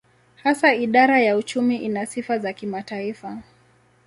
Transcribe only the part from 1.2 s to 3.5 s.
uchumi ina sifa za kimataifa.